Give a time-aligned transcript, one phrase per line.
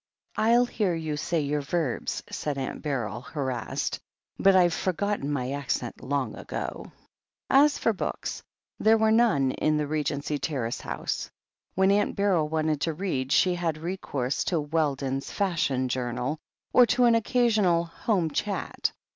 [0.37, 3.99] "I'll hear you say your verbs," said Aunt Beryl, harassed,
[4.39, 6.91] "but I've forgotten my accent long ago." i8 THE HEEL OF ACHILLES
[7.65, 8.43] As for books,
[8.79, 11.29] there were none in the Regency Ter race house.
[11.75, 16.39] When Aunt Beryl wanted to read, she had recourse to Weldon's Fashion Journal,
[16.73, 18.93] or to an occasional Home Chat.